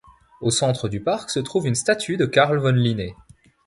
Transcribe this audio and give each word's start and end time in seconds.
Au 0.41 0.49
centre 0.49 0.89
du 0.89 0.99
parc 1.03 1.29
se 1.29 1.39
trouve 1.39 1.67
une 1.67 1.75
statue 1.75 2.17
de 2.17 2.25
Carl 2.25 2.57
von 2.57 2.71
Linné. 2.71 3.15